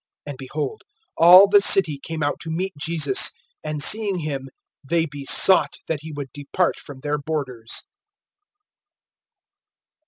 [0.27, 0.81] (34)And, behold,
[1.15, 3.29] all the city came out to meet Jesus;
[3.63, 4.49] and seeing him,
[4.89, 7.83] they besought that he would depart from their borders.